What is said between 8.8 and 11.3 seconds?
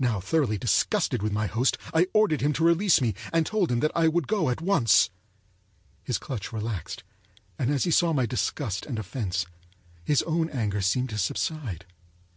and offense, his own anger seemed to